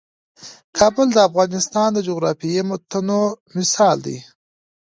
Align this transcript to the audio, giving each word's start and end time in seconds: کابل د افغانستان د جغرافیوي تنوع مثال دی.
کابل 0.77 1.07
د 1.13 1.17
افغانستان 1.29 1.89
د 1.93 1.99
جغرافیوي 2.07 2.75
تنوع 2.91 3.27
مثال 3.57 3.97
دی. 4.05 4.17